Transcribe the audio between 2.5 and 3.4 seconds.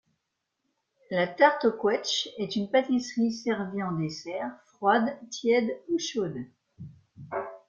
une pâtisserie